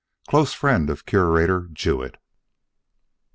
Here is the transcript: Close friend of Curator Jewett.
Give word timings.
Close 0.27 0.51
friend 0.51 0.89
of 0.89 1.05
Curator 1.05 1.69
Jewett. 1.71 2.17